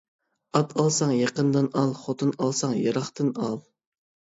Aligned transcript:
ئات 0.59 0.71
ئالساڭ، 0.83 1.13
يېقىندىن 1.17 1.69
ئال، 1.75 1.95
خوتۇن 2.01 2.35
ئالساڭ، 2.41 2.75
يىراقتىن 2.83 3.33
ئال. 3.39 3.65